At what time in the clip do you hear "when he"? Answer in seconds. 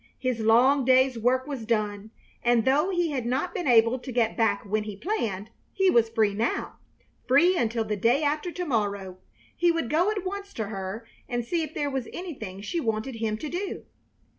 4.65-4.95